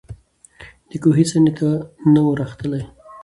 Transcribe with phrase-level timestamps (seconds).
[0.89, 1.69] د کوهي څنډي ته
[2.13, 2.81] نه وو راختلی